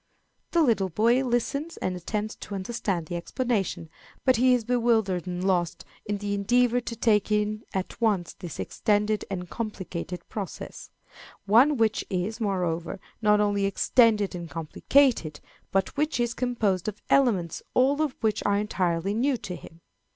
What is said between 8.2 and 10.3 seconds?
this extended and complicated